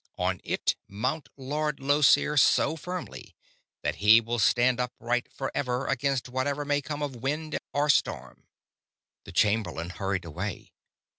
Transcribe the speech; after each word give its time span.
On 0.17 0.41
it 0.43 0.75
mount 0.87 1.29
Lord 1.37 1.79
Llosir 1.79 2.35
so 2.35 2.75
firmly 2.75 3.35
that 3.83 3.97
he 3.97 4.19
will 4.19 4.39
stand 4.39 4.79
upright 4.79 5.31
forever 5.31 5.85
against 5.85 6.27
whatever 6.27 6.65
may 6.65 6.81
come 6.81 7.03
of 7.03 7.17
wind 7.17 7.59
or 7.71 7.87
storm." 7.87 8.47
The 9.25 9.31
chamberlain 9.31 9.91
hurried 9.91 10.25
away. 10.25 10.71